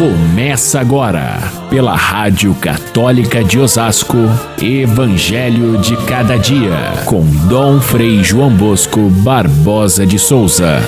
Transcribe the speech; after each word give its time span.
Começa 0.00 0.80
agora, 0.80 1.36
pela 1.68 1.94
Rádio 1.94 2.54
Católica 2.54 3.44
de 3.44 3.58
Osasco, 3.58 4.16
Evangelho 4.58 5.76
de 5.76 5.94
Cada 6.06 6.38
Dia, 6.38 7.04
com 7.04 7.22
Dom 7.46 7.78
Frei 7.82 8.24
João 8.24 8.50
Bosco 8.56 9.10
Barbosa 9.22 10.06
de 10.06 10.18
Souza. 10.18 10.78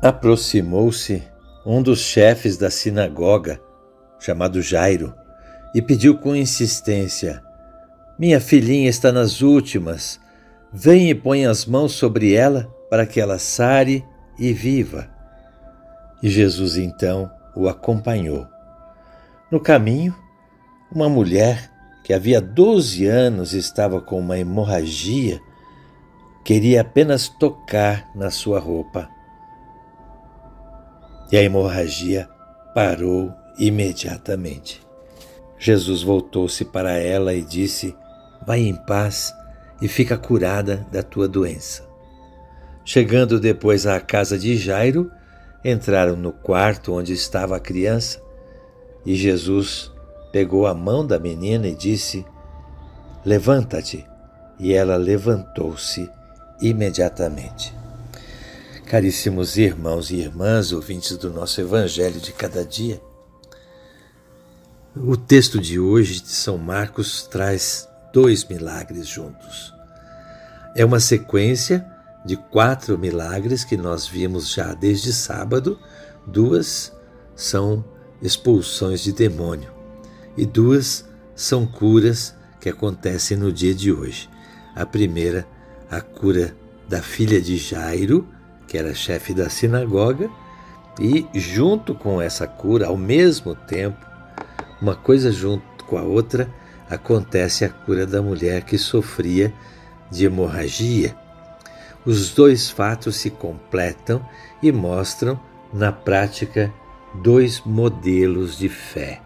Aproximou-se 0.00 1.20
um 1.66 1.82
dos 1.82 1.98
chefes 1.98 2.56
da 2.56 2.70
sinagoga, 2.70 3.60
chamado 4.20 4.62
Jairo, 4.62 5.12
e 5.74 5.82
pediu 5.82 6.16
com 6.16 6.36
insistência: 6.36 7.42
Minha 8.16 8.38
filhinha 8.38 8.88
está 8.88 9.10
nas 9.10 9.42
últimas 9.42 10.24
Vem 10.72 11.10
e 11.10 11.14
põe 11.14 11.46
as 11.46 11.64
mãos 11.64 11.92
sobre 11.92 12.34
ela 12.34 12.64
para 12.90 13.06
que 13.06 13.20
ela 13.20 13.38
sare 13.38 14.04
e 14.38 14.52
viva. 14.52 15.08
E 16.22 16.28
Jesus 16.28 16.76
então 16.76 17.30
o 17.54 17.68
acompanhou. 17.68 18.46
No 19.50 19.60
caminho, 19.60 20.14
uma 20.90 21.08
mulher 21.08 21.70
que 22.04 22.12
havia 22.12 22.40
12 22.40 23.06
anos 23.06 23.52
estava 23.52 24.00
com 24.00 24.18
uma 24.18 24.38
hemorragia 24.38 25.40
queria 26.46 26.82
apenas 26.82 27.28
tocar 27.28 28.08
na 28.14 28.30
sua 28.30 28.60
roupa. 28.60 29.08
E 31.32 31.36
a 31.36 31.42
hemorragia 31.42 32.28
parou 32.72 33.34
imediatamente. 33.58 34.80
Jesus 35.58 36.02
voltou-se 36.02 36.64
para 36.64 36.92
ela 36.92 37.34
e 37.34 37.42
disse: 37.42 37.96
Vai 38.46 38.60
em 38.60 38.76
paz 38.76 39.34
e 39.80 39.88
fica 39.88 40.16
curada 40.16 40.86
da 40.90 41.02
tua 41.02 41.28
doença. 41.28 41.86
Chegando 42.84 43.40
depois 43.40 43.86
à 43.86 44.00
casa 44.00 44.38
de 44.38 44.56
Jairo, 44.56 45.10
entraram 45.64 46.16
no 46.16 46.32
quarto 46.32 46.92
onde 46.92 47.12
estava 47.12 47.56
a 47.56 47.60
criança 47.60 48.20
e 49.04 49.14
Jesus 49.14 49.90
pegou 50.32 50.66
a 50.66 50.74
mão 50.74 51.06
da 51.06 51.18
menina 51.18 51.68
e 51.68 51.74
disse: 51.74 52.24
Levanta-te. 53.24 54.06
E 54.58 54.72
ela 54.72 54.96
levantou-se 54.96 56.10
imediatamente. 56.60 57.74
Caríssimos 58.86 59.58
irmãos 59.58 60.10
e 60.10 60.16
irmãs, 60.16 60.72
ouvintes 60.72 61.16
do 61.18 61.30
nosso 61.30 61.60
Evangelho 61.60 62.20
de 62.20 62.32
cada 62.32 62.64
dia, 62.64 63.00
o 64.96 65.14
texto 65.14 65.60
de 65.60 65.78
hoje 65.78 66.22
de 66.22 66.30
São 66.30 66.56
Marcos 66.56 67.26
traz 67.26 67.85
dois 68.16 68.46
milagres 68.46 69.06
juntos. 69.06 69.74
É 70.74 70.82
uma 70.82 71.00
sequência 71.00 71.86
de 72.24 72.34
quatro 72.34 72.96
milagres 72.96 73.62
que 73.62 73.76
nós 73.76 74.06
vimos 74.06 74.50
já 74.50 74.72
desde 74.72 75.12
sábado, 75.12 75.78
duas 76.26 76.90
são 77.34 77.84
expulsões 78.22 79.02
de 79.02 79.12
demônio 79.12 79.70
e 80.34 80.46
duas 80.46 81.04
são 81.34 81.66
curas 81.66 82.34
que 82.58 82.70
acontecem 82.70 83.36
no 83.36 83.52
dia 83.52 83.74
de 83.74 83.92
hoje. 83.92 84.30
A 84.74 84.86
primeira, 84.86 85.46
a 85.90 86.00
cura 86.00 86.56
da 86.88 87.02
filha 87.02 87.38
de 87.38 87.58
Jairo, 87.58 88.26
que 88.66 88.78
era 88.78 88.94
chefe 88.94 89.34
da 89.34 89.50
sinagoga, 89.50 90.30
e 90.98 91.28
junto 91.34 91.94
com 91.94 92.22
essa 92.22 92.46
cura, 92.46 92.86
ao 92.86 92.96
mesmo 92.96 93.54
tempo, 93.54 94.06
uma 94.80 94.96
coisa 94.96 95.30
junto 95.30 95.84
com 95.84 95.98
a 95.98 96.02
outra, 96.02 96.50
acontece 96.88 97.64
a 97.64 97.68
cura 97.68 98.06
da 98.06 98.22
mulher 98.22 98.62
que 98.62 98.78
sofria 98.78 99.52
de 100.10 100.24
hemorragia. 100.26 101.16
Os 102.04 102.30
dois 102.30 102.70
fatos 102.70 103.16
se 103.16 103.30
completam 103.30 104.24
e 104.62 104.70
mostram, 104.70 105.40
na 105.72 105.90
prática, 105.90 106.72
dois 107.14 107.60
modelos 107.64 108.56
de 108.56 108.68
fé. 108.68 109.20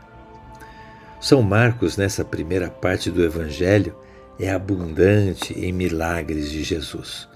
São 1.20 1.42
Marcos, 1.42 1.98
nessa 1.98 2.24
primeira 2.24 2.70
parte 2.70 3.10
do 3.10 3.22
Evangelho, 3.22 3.94
é 4.38 4.50
abundante 4.50 5.52
em 5.52 5.70
milagres 5.70 6.50
de 6.50 6.62
Jesus, 6.64 7.28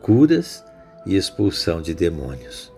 curas 0.00 0.64
e 1.04 1.16
expulsão 1.16 1.82
de 1.82 1.92
demônios. 1.92 2.72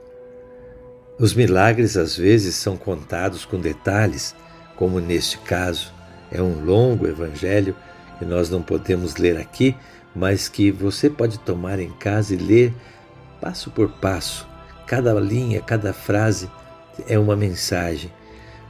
Os 1.19 1.34
milagres 1.34 1.97
às 1.97 2.17
vezes 2.17 2.55
são 2.55 2.77
contados 2.77 3.45
com 3.45 3.61
detalhes, 3.61 4.34
como 4.77 4.99
neste 4.99 5.37
caso, 5.39 5.93
é 6.31 6.41
um 6.41 6.65
longo 6.65 7.07
evangelho 7.07 7.75
que 8.19 8.25
nós 8.25 8.51
não 8.51 8.63
podemos 8.63 9.17
ler 9.17 9.37
aqui, 9.37 9.77
mas 10.15 10.49
que 10.49 10.71
você 10.71 11.11
pode 11.11 11.39
tomar 11.39 11.79
em 11.79 11.91
casa 11.91 12.35
e 12.35 12.39
ler 12.39 12.75
passo 13.41 13.71
por 13.71 13.89
passo. 13.89 14.47
Cada 14.87 15.13
linha, 15.21 15.61
cada 15.61 15.93
frase 15.93 16.51
é 17.07 17.19
uma 17.19 17.37
mensagem, 17.37 18.11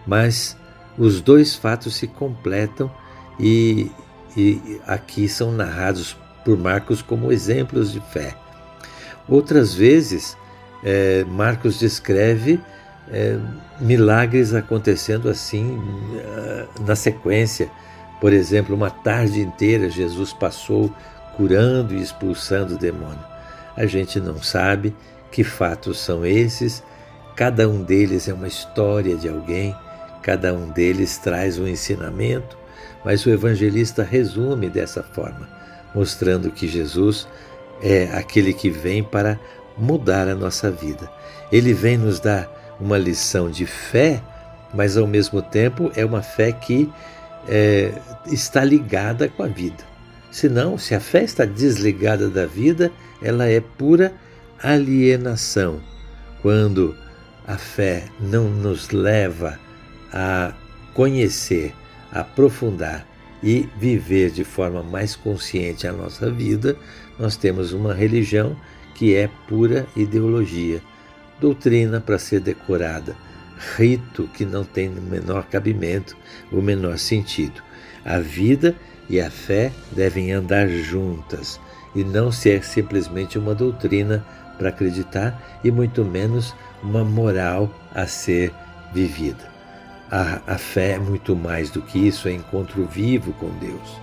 mas 0.07 0.57
os 0.99 1.21
dois 1.21 1.55
fatos 1.55 1.95
se 1.95 2.07
completam 2.07 2.91
e, 3.39 3.91
e 4.37 4.81
aqui 4.87 5.29
são 5.29 5.53
narrados 5.53 6.17
por 6.45 6.57
Marcos 6.57 7.03
como 7.03 7.31
exemplos 7.31 7.93
de 7.93 8.01
fé. 8.01 8.35
Outras 9.29 9.75
vezes, 9.75 10.37
é, 10.85 11.25
Marcos 11.25 11.79
descreve 11.79 12.61
é, 13.11 13.39
milagres 13.81 14.55
acontecendo 14.55 15.29
assim 15.29 15.81
ah, 16.25 16.67
na 16.87 16.97
sequência. 16.97 17.71
Por 18.21 18.33
exemplo, 18.33 18.75
uma 18.75 18.91
tarde 18.91 19.41
inteira 19.41 19.91
Jesus 19.91 20.33
passou 20.33 20.93
curando 21.37 21.95
e 21.95 22.01
expulsando 22.01 22.75
o 22.75 22.79
demônio. 22.79 23.25
A 23.77 23.85
gente 23.87 24.19
não 24.19 24.43
sabe 24.43 24.95
que 25.31 25.45
fatos 25.45 25.99
são 26.01 26.25
esses, 26.25 26.83
cada 27.37 27.69
um 27.69 27.83
deles 27.83 28.27
é 28.27 28.33
uma 28.33 28.49
história 28.49 29.17
de 29.17 29.29
alguém, 29.29 29.77
cada 30.23 30.55
um 30.55 30.71
deles 30.71 31.19
traz 31.19 31.59
um 31.59 31.69
ensinamento, 31.69 32.57
mas 33.05 33.25
o 33.27 33.31
evangelista 33.31 34.03
resume 34.03 34.71
dessa 34.71 35.03
forma, 35.03 35.47
mostrando 35.95 36.51
que 36.51 36.67
Jesus 36.67 37.29
é 37.83 38.05
aquele 38.15 38.55
que 38.55 38.71
vem 38.71 39.05
para 39.05 39.39
mudar 39.77 40.27
a 40.27 40.35
nossa 40.35 40.71
vida. 40.71 41.11
Ele 41.53 41.75
vem 41.75 41.99
nos 41.99 42.19
dar 42.19 42.51
uma 42.81 42.99
lição 42.99 43.51
de 43.51 43.67
fé, 43.67 44.23
mas 44.75 44.97
ao 44.97 45.07
mesmo 45.07 45.41
tempo 45.43 45.91
é 45.95 46.05
uma 46.05 46.23
fé 46.23 46.53
que 46.53 46.91
é, 47.49 47.93
está 48.27 48.65
ligada 48.65 49.29
com 49.29 49.43
a 49.43 49.47
vida. 49.47 49.85
Senão, 50.31 50.77
se 50.77 50.95
a 50.95 51.01
fé 51.01 51.23
está 51.25 51.45
desligada 51.45 52.29
da 52.29 52.45
vida, 52.45 52.93
ela 53.23 53.47
é 53.47 53.61
pura 53.61 54.13
alienação. 54.63 55.81
Quando 56.43 56.97
a 57.47 57.57
fé 57.57 58.05
não 58.21 58.45
nos 58.49 58.91
leva 58.91 59.59
a 60.13 60.53
conhecer, 60.93 61.75
aprofundar 62.13 63.07
e 63.43 63.69
viver 63.79 64.31
de 64.31 64.45
forma 64.45 64.83
mais 64.83 65.15
consciente 65.15 65.87
a 65.87 65.93
nossa 65.93 66.31
vida, 66.31 66.77
nós 67.19 67.37
temos 67.37 67.73
uma 67.73 67.95
religião 67.95 68.57
que 68.95 69.15
é 69.15 69.29
pura 69.47 69.87
ideologia 69.95 70.83
doutrina 71.41 72.01
para 72.01 72.19
ser 72.19 72.41
decorada, 72.41 73.17
rito 73.77 74.29
que 74.35 74.45
não 74.45 74.65
tem 74.65 74.89
o 74.89 75.01
menor 75.01 75.47
cabimento, 75.47 76.17
o 76.53 76.61
menor 76.61 76.99
sentido. 76.99 77.63
A 78.05 78.19
vida 78.19 78.75
e 79.09 79.21
a 79.21 79.31
fé 79.31 79.73
devem 79.93 80.33
andar 80.33 80.69
juntas 80.69 81.61
e 81.95 82.05
não 82.05 82.31
ser 82.31 82.65
simplesmente 82.65 83.39
uma 83.39 83.55
doutrina 83.55 84.25
para 84.59 84.69
acreditar 84.69 85.61
e 85.63 85.71
muito 85.71 86.05
menos 86.05 86.55
uma 86.83 87.05
moral 87.05 87.71
a 87.95 88.07
ser 88.07 88.53
vivida. 88.93 89.51
A, 90.11 90.41
a 90.47 90.59
fé 90.59 90.93
é 90.93 90.99
muito 90.99 91.35
mais 91.35 91.71
do 91.71 91.83
que 91.83 91.99
isso, 91.99 92.29
é 92.29 92.33
encontro 92.33 92.87
vivo 92.87 93.33
com 93.35 93.49
Deus. 93.59 94.01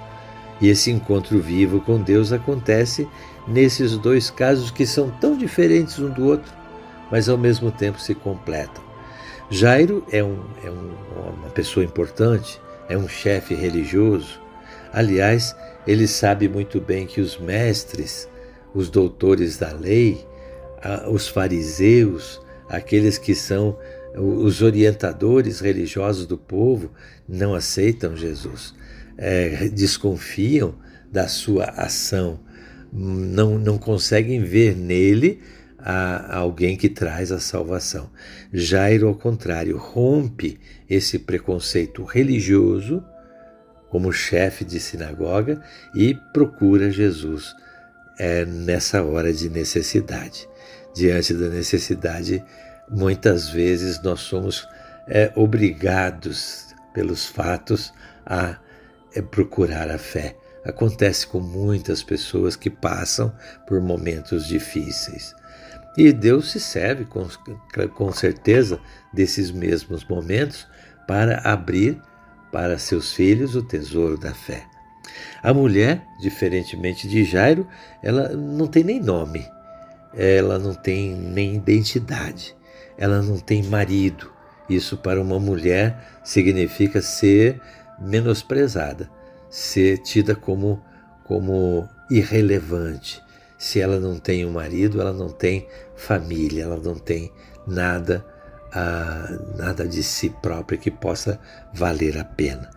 E 0.59 0.67
esse 0.67 0.91
encontro 0.91 1.39
vivo 1.39 1.81
com 1.81 2.01
Deus 2.01 2.31
acontece 2.31 3.07
nesses 3.47 3.97
dois 3.97 4.29
casos 4.29 4.71
que 4.71 4.85
são 4.85 5.09
tão 5.09 5.37
diferentes 5.37 5.99
um 5.99 6.09
do 6.09 6.25
outro, 6.25 6.53
mas 7.13 7.29
ao 7.29 7.37
mesmo 7.37 7.71
tempo 7.71 8.01
se 8.01 8.15
completam. 8.15 8.83
Jairo 9.47 10.03
é, 10.11 10.23
um, 10.23 10.43
é 10.63 10.71
um, 10.71 10.95
uma 11.37 11.49
pessoa 11.51 11.85
importante, 11.85 12.59
é 12.89 12.97
um 12.97 13.07
chefe 13.07 13.53
religioso. 13.53 14.41
Aliás, 14.91 15.55
ele 15.85 16.07
sabe 16.07 16.49
muito 16.49 16.81
bem 16.81 17.05
que 17.05 17.21
os 17.21 17.37
mestres, 17.37 18.27
os 18.73 18.89
doutores 18.89 19.57
da 19.57 19.71
lei, 19.71 20.25
os 21.07 21.27
fariseus, 21.27 22.41
aqueles 22.67 23.19
que 23.19 23.35
são 23.35 23.77
os 24.17 24.63
orientadores 24.63 25.59
religiosos 25.59 26.25
do 26.25 26.35
povo, 26.35 26.89
não 27.29 27.53
aceitam 27.53 28.17
Jesus, 28.17 28.73
é, 29.19 29.69
desconfiam 29.69 30.73
da 31.11 31.27
sua 31.27 31.65
ação, 31.65 32.39
não, 32.91 33.59
não 33.59 33.77
conseguem 33.77 34.43
ver 34.43 34.75
nele 34.75 35.43
a 35.83 36.37
alguém 36.37 36.77
que 36.77 36.87
traz 36.87 37.31
a 37.31 37.39
salvação. 37.39 38.09
Jairo, 38.53 39.07
ao 39.07 39.15
contrário, 39.15 39.77
rompe 39.77 40.59
esse 40.89 41.19
preconceito 41.19 42.03
religioso 42.03 43.03
como 43.89 44.11
chefe 44.11 44.63
de 44.63 44.79
sinagoga 44.79 45.61
e 45.93 46.15
procura 46.33 46.89
Jesus. 46.89 47.53
é 48.17 48.45
nessa 48.45 49.03
hora 49.03 49.33
de 49.33 49.49
necessidade. 49.49 50.47
Diante 50.95 51.33
da 51.33 51.49
necessidade, 51.49 52.43
muitas 52.89 53.49
vezes 53.49 54.01
nós 54.03 54.19
somos 54.19 54.67
é, 55.07 55.31
obrigados 55.35 56.67
pelos 56.93 57.25
fatos 57.25 57.91
a 58.25 58.57
é, 59.15 59.21
procurar 59.21 59.89
a 59.89 59.97
fé. 59.97 60.37
Acontece 60.63 61.27
com 61.27 61.39
muitas 61.39 62.03
pessoas 62.03 62.55
que 62.55 62.69
passam 62.69 63.33
por 63.67 63.81
momentos 63.81 64.47
difíceis. 64.47 65.35
E 65.97 66.11
Deus 66.11 66.51
se 66.51 66.59
serve 66.59 67.05
com, 67.05 67.27
com 67.93 68.11
certeza 68.11 68.79
desses 69.11 69.51
mesmos 69.51 70.03
momentos 70.05 70.67
para 71.07 71.39
abrir 71.39 72.01
para 72.51 72.77
seus 72.77 73.13
filhos 73.13 73.55
o 73.55 73.63
tesouro 73.63 74.17
da 74.17 74.33
fé. 74.33 74.65
A 75.41 75.53
mulher, 75.53 76.03
diferentemente 76.19 77.07
de 77.07 77.23
Jairo, 77.23 77.67
ela 78.01 78.29
não 78.29 78.67
tem 78.67 78.83
nem 78.83 78.99
nome, 78.99 79.45
ela 80.15 80.57
não 80.57 80.73
tem 80.73 81.13
nem 81.13 81.55
identidade, 81.55 82.55
ela 82.97 83.21
não 83.21 83.37
tem 83.37 83.61
marido. 83.63 84.31
Isso 84.69 84.97
para 84.97 85.21
uma 85.21 85.39
mulher 85.39 86.21
significa 86.23 87.01
ser 87.01 87.59
menosprezada, 87.99 89.09
ser 89.49 89.97
tida 89.99 90.35
como, 90.35 90.81
como 91.25 91.87
irrelevante. 92.09 93.21
Se 93.63 93.79
ela 93.79 93.97
não 93.97 94.19
tem 94.19 94.45
um 94.45 94.51
marido, 94.51 94.99
ela 94.99 95.13
não 95.13 95.29
tem 95.29 95.69
família, 95.95 96.63
ela 96.63 96.75
não 96.75 96.95
tem 96.95 97.31
nada, 97.65 98.21
ah, 98.73 99.39
nada 99.55 99.87
de 99.87 100.03
si 100.03 100.29
própria 100.29 100.77
que 100.77 100.91
possa 100.91 101.39
valer 101.73 102.17
a 102.17 102.25
pena. 102.25 102.69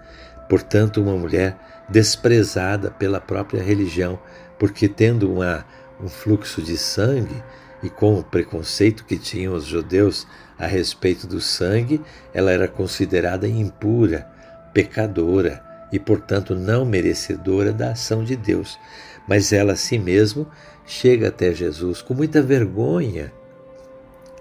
Portanto, 0.48 1.02
uma 1.02 1.16
mulher 1.16 1.58
desprezada 1.88 2.88
pela 2.88 3.20
própria 3.20 3.60
religião, 3.60 4.16
porque 4.60 4.88
tendo 4.88 5.32
uma, 5.32 5.66
um 6.00 6.08
fluxo 6.08 6.62
de 6.62 6.78
sangue 6.78 7.42
e 7.82 7.90
com 7.90 8.20
o 8.20 8.22
preconceito 8.22 9.04
que 9.06 9.18
tinham 9.18 9.54
os 9.54 9.64
judeus 9.64 10.24
a 10.56 10.68
respeito 10.68 11.26
do 11.26 11.40
sangue, 11.40 12.00
ela 12.32 12.52
era 12.52 12.68
considerada 12.68 13.48
impura, 13.48 14.24
pecadora 14.72 15.66
e, 15.92 15.98
portanto, 15.98 16.54
não 16.54 16.84
merecedora 16.84 17.72
da 17.72 17.92
ação 17.92 18.24
de 18.24 18.36
Deus. 18.36 18.78
Mas 19.26 19.52
ela 19.52 19.72
a 19.72 19.76
si 19.76 19.98
mesma 19.98 20.46
chega 20.84 21.28
até 21.28 21.52
Jesus 21.52 22.02
com 22.02 22.14
muita 22.14 22.42
vergonha. 22.42 23.32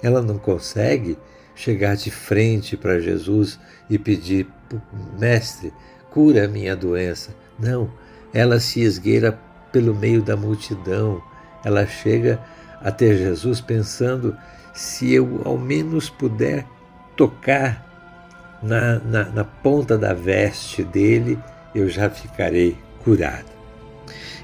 Ela 0.01 0.21
não 0.21 0.37
consegue 0.37 1.17
chegar 1.55 1.95
de 1.95 2.11
frente 2.11 2.75
para 2.75 2.99
Jesus 2.99 3.59
e 3.89 3.97
pedir: 3.97 4.47
Mestre, 5.19 5.73
cura 6.11 6.45
a 6.45 6.47
minha 6.47 6.75
doença. 6.75 7.35
Não, 7.57 7.89
ela 8.33 8.59
se 8.59 8.81
esgueira 8.81 9.39
pelo 9.71 9.95
meio 9.95 10.21
da 10.21 10.35
multidão. 10.35 11.21
Ela 11.63 11.87
chega 11.87 12.39
até 12.81 13.15
Jesus 13.15 13.61
pensando: 13.61 14.37
se 14.73 15.11
eu 15.13 15.41
ao 15.45 15.57
menos 15.57 16.09
puder 16.09 16.65
tocar 17.15 17.84
na, 18.65 18.99
na, 18.99 19.23
na 19.25 19.43
ponta 19.43 19.97
da 19.97 20.13
veste 20.13 20.83
dele, 20.83 21.39
eu 21.73 21.87
já 21.87 22.09
ficarei 22.09 22.77
curada. 23.03 23.45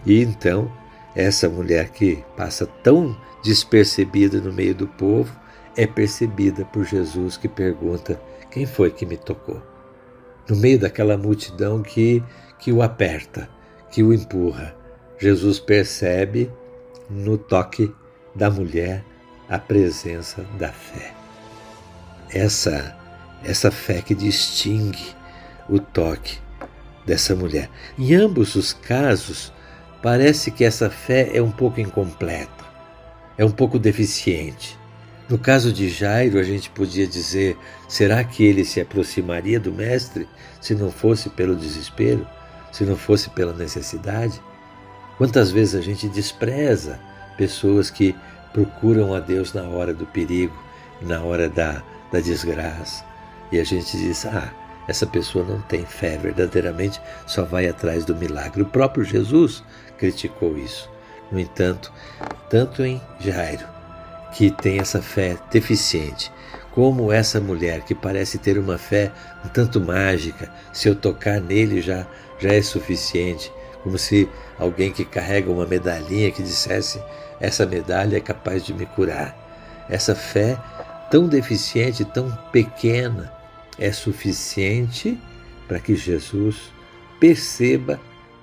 E 0.05 0.21
então, 0.21 0.71
essa 1.15 1.49
mulher 1.49 1.89
que 1.89 2.23
passa 2.37 2.65
tão 2.65 3.17
despercebida 3.43 4.39
no 4.39 4.53
meio 4.53 4.75
do 4.75 4.87
povo, 4.87 5.35
é 5.75 5.87
percebida 5.87 6.65
por 6.65 6.85
Jesus 6.85 7.37
que 7.37 7.47
pergunta: 7.47 8.21
Quem 8.51 8.65
foi 8.65 8.91
que 8.91 9.05
me 9.05 9.17
tocou? 9.17 9.61
No 10.47 10.55
meio 10.55 10.79
daquela 10.79 11.17
multidão 11.17 11.81
que, 11.81 12.23
que 12.59 12.71
o 12.71 12.81
aperta, 12.81 13.49
que 13.89 14.03
o 14.03 14.13
empurra, 14.13 14.75
Jesus 15.17 15.59
percebe 15.59 16.51
no 17.09 17.37
toque 17.37 17.93
da 18.35 18.49
mulher 18.49 19.03
a 19.49 19.57
presença 19.59 20.45
da 20.57 20.69
fé. 20.69 21.13
Essa 22.29 22.95
essa 23.43 23.71
fé 23.71 24.01
que 24.01 24.13
distingue 24.13 25.15
o 25.69 25.79
toque 25.79 26.37
dessa 27.05 27.35
mulher. 27.35 27.69
Em 27.97 28.13
ambos 28.13 28.55
os 28.55 28.73
casos, 28.73 29.51
parece 30.01 30.51
que 30.51 30.63
essa 30.63 30.89
fé 30.89 31.31
é 31.33 31.41
um 31.41 31.51
pouco 31.51 31.79
incompleta, 31.79 32.65
é 33.37 33.45
um 33.45 33.51
pouco 33.51 33.79
deficiente. 33.79 34.79
No 35.29 35.37
caso 35.37 35.71
de 35.71 35.89
Jairo, 35.89 36.37
a 36.37 36.43
gente 36.43 36.69
podia 36.69 37.07
dizer: 37.07 37.57
será 37.87 38.23
que 38.23 38.43
ele 38.43 38.65
se 38.65 38.81
aproximaria 38.81 39.59
do 39.59 39.71
Mestre 39.71 40.27
se 40.59 40.75
não 40.75 40.91
fosse 40.91 41.29
pelo 41.29 41.55
desespero, 41.55 42.27
se 42.71 42.83
não 42.83 42.97
fosse 42.97 43.29
pela 43.29 43.53
necessidade? 43.53 44.41
Quantas 45.17 45.51
vezes 45.51 45.75
a 45.75 45.81
gente 45.81 46.09
despreza 46.09 46.99
pessoas 47.37 47.89
que 47.89 48.15
procuram 48.51 49.13
a 49.13 49.19
Deus 49.19 49.53
na 49.53 49.63
hora 49.63 49.93
do 49.93 50.05
perigo, 50.05 50.53
na 51.01 51.21
hora 51.21 51.47
da, 51.47 51.81
da 52.11 52.19
desgraça, 52.19 53.05
e 53.51 53.59
a 53.59 53.63
gente 53.63 53.97
diz: 53.97 54.25
ah, 54.25 54.51
essa 54.87 55.05
pessoa 55.05 55.45
não 55.45 55.61
tem 55.61 55.85
fé, 55.85 56.17
verdadeiramente 56.17 57.01
só 57.27 57.43
vai 57.43 57.67
atrás 57.67 58.05
do 58.05 58.15
milagre. 58.15 58.61
O 58.61 58.65
próprio 58.65 59.03
Jesus 59.03 59.63
criticou 59.97 60.57
isso. 60.57 60.89
No 61.31 61.39
entanto, 61.39 61.91
tanto 62.49 62.83
em 62.83 63.01
Jairo 63.19 63.65
que 64.33 64.49
tem 64.49 64.79
essa 64.79 65.01
fé 65.01 65.37
deficiente, 65.51 66.31
como 66.71 67.11
essa 67.11 67.39
mulher 67.39 67.81
que 67.81 67.93
parece 67.93 68.37
ter 68.37 68.57
uma 68.57 68.77
fé 68.77 69.11
um 69.45 69.49
tanto 69.49 69.79
mágica, 69.79 70.51
se 70.71 70.87
eu 70.87 70.95
tocar 70.95 71.39
nele 71.41 71.81
já, 71.81 72.07
já 72.39 72.53
é 72.53 72.61
suficiente, 72.61 73.51
como 73.83 73.97
se 73.97 74.29
alguém 74.57 74.91
que 74.91 75.03
carrega 75.03 75.51
uma 75.51 75.65
medalhinha 75.65 76.31
que 76.31 76.43
dissesse: 76.43 77.01
essa 77.39 77.65
medalha 77.65 78.17
é 78.17 78.21
capaz 78.21 78.65
de 78.65 78.73
me 78.73 78.85
curar. 78.85 79.37
Essa 79.89 80.15
fé 80.15 80.57
tão 81.09 81.27
deficiente, 81.27 82.05
tão 82.05 82.31
pequena, 82.51 83.31
é 83.77 83.91
suficiente 83.91 85.17
para 85.67 85.79
que 85.79 85.95
Jesus 85.95 86.71
perceba 87.19 87.99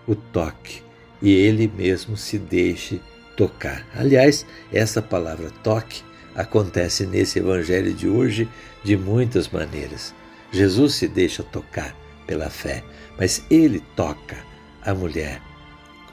o 0.06 0.14
toque 0.14 0.82
e 1.20 1.32
ele 1.32 1.70
mesmo 1.76 2.16
se 2.16 2.38
deixe 2.38 3.00
tocar. 3.36 3.86
Aliás, 3.94 4.46
essa 4.72 5.02
palavra 5.02 5.50
toque 5.62 6.02
acontece 6.34 7.06
nesse 7.06 7.38
evangelho 7.38 7.92
de 7.92 8.08
hoje 8.08 8.48
de 8.84 8.96
muitas 8.96 9.48
maneiras. 9.48 10.14
Jesus 10.50 10.94
se 10.94 11.08
deixa 11.08 11.42
tocar 11.42 11.94
pela 12.26 12.48
fé, 12.48 12.82
mas 13.18 13.44
ele 13.50 13.82
toca 13.96 14.36
a 14.82 14.94
mulher, 14.94 15.42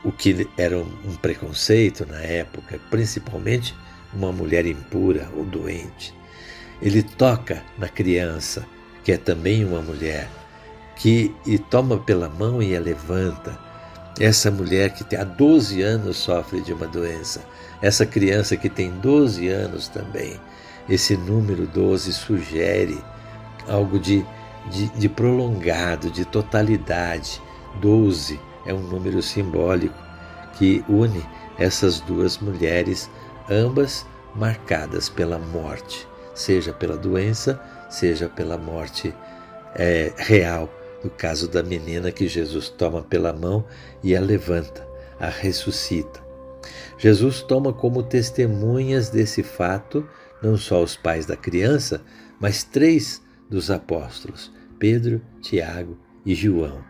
o 0.03 0.11
que 0.11 0.47
era 0.57 0.77
um 0.77 1.15
preconceito 1.21 2.05
na 2.05 2.19
época, 2.19 2.79
principalmente 2.89 3.75
uma 4.13 4.31
mulher 4.31 4.65
impura 4.65 5.29
ou 5.35 5.45
doente. 5.45 6.13
Ele 6.81 7.01
toca 7.01 7.63
na 7.77 7.87
criança, 7.87 8.65
que 9.05 9.11
é 9.11 9.17
também 9.17 9.63
uma 9.63 9.81
mulher, 9.81 10.27
que 10.97 11.33
e 11.45 11.57
toma 11.57 11.97
pela 11.99 12.27
mão 12.27 12.61
e 12.61 12.75
a 12.75 12.79
levanta 12.81 13.57
essa 14.19 14.49
mulher 14.49 14.91
que 14.91 15.15
há 15.15 15.23
12 15.23 15.81
anos 15.81 16.17
sofre 16.17 16.61
de 16.61 16.73
uma 16.73 16.87
doença, 16.87 17.41
essa 17.81 18.05
criança 18.05 18.57
que 18.57 18.69
tem 18.69 18.89
12 18.99 19.47
anos 19.47 19.87
também. 19.89 20.39
Esse 20.89 21.17
número 21.17 21.67
12 21.67 22.13
sugere 22.13 22.97
algo 23.67 23.99
de, 23.99 24.25
de, 24.71 24.87
de 24.89 25.09
prolongado, 25.09 26.09
de 26.09 26.25
totalidade. 26.25 27.41
12 27.81 28.39
é 28.65 28.73
um 28.73 28.81
número 28.81 29.21
simbólico 29.21 29.95
que 30.57 30.83
une 30.87 31.23
essas 31.57 31.99
duas 31.99 32.37
mulheres, 32.37 33.09
ambas 33.49 34.05
marcadas 34.33 35.09
pela 35.09 35.37
morte, 35.37 36.07
seja 36.33 36.73
pela 36.73 36.97
doença, 36.97 37.61
seja 37.89 38.29
pela 38.29 38.57
morte 38.57 39.13
é, 39.75 40.13
real 40.17 40.69
no 41.03 41.09
caso 41.09 41.47
da 41.47 41.61
menina 41.61 42.11
que 42.11 42.27
Jesus 42.27 42.69
toma 42.69 43.03
pela 43.03 43.31
mão 43.31 43.63
e 44.03 44.15
a 44.15 44.21
levanta, 44.21 44.87
a 45.19 45.29
ressuscita. 45.29 46.25
Jesus 46.97 47.41
toma 47.43 47.71
como 47.71 48.01
testemunhas 48.01 49.09
desse 49.09 49.43
fato 49.43 50.07
não 50.41 50.57
só 50.57 50.83
os 50.83 50.95
pais 50.95 51.25
da 51.25 51.35
criança, 51.35 52.01
mas 52.39 52.63
três 52.63 53.21
dos 53.49 53.69
apóstolos, 53.69 54.51
Pedro, 54.79 55.21
Tiago 55.41 55.97
e 56.25 56.33
João. 56.33 56.83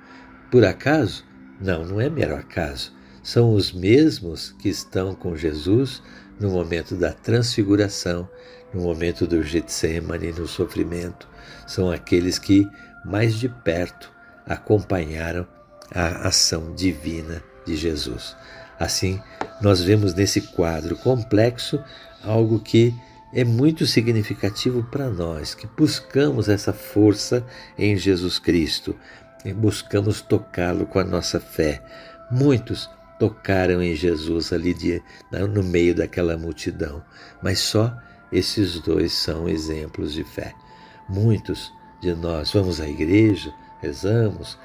Por 0.51 0.63
acaso? 0.63 1.25
Não, 1.59 1.85
não 1.85 2.01
é 2.01 2.09
mero 2.09 2.35
acaso. 2.35 2.93
São 3.23 3.53
os 3.53 3.71
mesmos 3.71 4.51
que 4.59 4.69
estão 4.69 5.15
com 5.15 5.35
Jesus 5.35 6.01
no 6.39 6.49
momento 6.49 6.95
da 6.95 7.13
transfiguração, 7.13 8.29
no 8.73 8.81
momento 8.81 9.25
do 9.25 9.41
Getsemane, 9.41 10.31
no 10.31 10.47
sofrimento. 10.47 11.27
São 11.65 11.89
aqueles 11.91 12.37
que 12.37 12.67
mais 13.03 13.35
de 13.35 13.47
perto 13.47 14.11
acompanharam 14.45 15.47
a 15.93 16.27
ação 16.27 16.73
divina 16.73 17.41
de 17.65 17.75
Jesus. 17.75 18.35
Assim, 18.79 19.21
nós 19.61 19.81
vemos 19.81 20.13
nesse 20.13 20.41
quadro 20.41 20.97
complexo 20.97 21.81
algo 22.23 22.59
que 22.59 22.93
é 23.33 23.43
muito 23.43 23.85
significativo 23.85 24.83
para 24.83 25.09
nós, 25.09 25.53
que 25.53 25.67
buscamos 25.67 26.49
essa 26.49 26.73
força 26.73 27.45
em 27.77 27.97
Jesus 27.97 28.39
Cristo, 28.39 28.95
buscamos 29.55 30.21
tocá-lo 30.21 30.85
com 30.85 30.99
a 30.99 31.03
nossa 31.03 31.39
fé. 31.39 31.81
Muitos 32.31 32.89
tocaram 33.19 33.81
em 33.81 33.95
Jesus 33.95 34.51
ali 34.51 34.73
de, 34.73 35.01
no 35.31 35.63
meio 35.63 35.95
daquela 35.95 36.37
multidão, 36.37 37.03
mas 37.41 37.59
só 37.59 37.95
esses 38.31 38.79
dois 38.79 39.13
são 39.13 39.47
exemplos 39.47 40.13
de 40.13 40.23
fé. 40.23 40.53
Muitos 41.07 41.71
de 42.01 42.13
nós 42.13 42.51
vamos 42.51 42.81
à 42.81 42.87
igreja, 42.87 43.53
rezamos, 43.81 44.57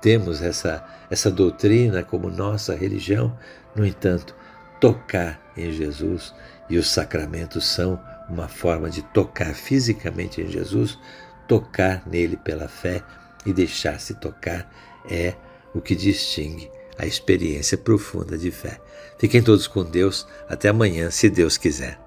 temos 0.00 0.42
essa, 0.42 0.84
essa 1.10 1.30
doutrina 1.30 2.02
como 2.02 2.28
nossa 2.28 2.74
religião, 2.74 3.36
no 3.74 3.86
entanto, 3.86 4.34
tocar 4.80 5.40
em 5.56 5.72
Jesus 5.72 6.34
e 6.68 6.76
os 6.76 6.88
sacramentos 6.88 7.64
são 7.66 8.00
uma 8.28 8.48
forma 8.48 8.90
de 8.90 9.02
tocar 9.02 9.54
fisicamente 9.54 10.40
em 10.40 10.48
Jesus, 10.48 10.98
tocar 11.46 12.02
nele 12.06 12.36
pela 12.36 12.68
fé 12.68 13.02
e 13.44 13.52
deixar-se 13.52 14.14
tocar 14.14 14.68
é 15.08 15.34
o 15.72 15.80
que 15.80 15.94
distingue 15.94 16.68
a 16.98 17.06
experiência 17.06 17.76
profunda 17.76 18.36
de 18.38 18.50
fé. 18.50 18.80
Fiquem 19.18 19.42
todos 19.42 19.66
com 19.66 19.84
Deus. 19.84 20.26
Até 20.48 20.68
amanhã, 20.68 21.10
se 21.10 21.28
Deus 21.28 21.56
quiser. 21.56 22.05